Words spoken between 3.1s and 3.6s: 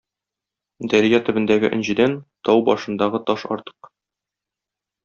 таш